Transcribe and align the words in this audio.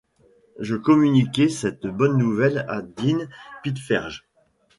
Je 0.57 0.75
communiquai 0.77 1.47
cette 1.47 1.85
bonne 1.85 2.17
nouvelle 2.17 2.65
à 2.67 2.81
Dean 2.81 3.21
Pitferge. 3.61 4.23